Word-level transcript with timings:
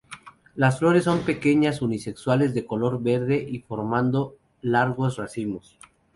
Las 0.55 0.79
flores 0.79 1.03
son 1.03 1.19
pequeñas, 1.25 1.83
unisexuales, 1.83 2.55
de 2.55 2.65
color 2.65 3.03
verde 3.03 3.35
y 3.47 3.59
formando 3.59 4.35
largos 4.63 5.17
racimos. 5.17 5.77